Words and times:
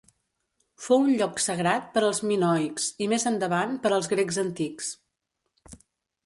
Fou 0.85 1.03
un 1.09 1.11
lloc 1.19 1.41
sagrat 1.43 1.91
per 1.97 2.03
als 2.07 2.21
minoics 2.29 2.87
i, 3.07 3.11
més 3.13 3.27
endavant, 3.33 3.77
per 3.85 3.93
als 3.99 4.11
grecs 4.15 4.41
antics. 4.47 4.91